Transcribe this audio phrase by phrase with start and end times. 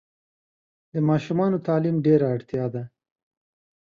[0.93, 2.83] د ماشومانو تعلیم ډېره اړتیا ده.